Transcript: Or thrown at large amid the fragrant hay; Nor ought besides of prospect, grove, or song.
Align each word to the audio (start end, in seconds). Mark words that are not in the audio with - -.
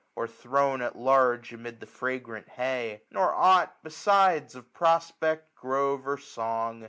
Or 0.15 0.25
thrown 0.27 0.81
at 0.81 0.95
large 0.95 1.53
amid 1.53 1.79
the 1.79 1.85
fragrant 1.85 2.49
hay; 2.49 3.03
Nor 3.11 3.35
ought 3.35 3.83
besides 3.83 4.55
of 4.55 4.73
prospect, 4.73 5.53
grove, 5.53 6.07
or 6.07 6.17
song. 6.17 6.79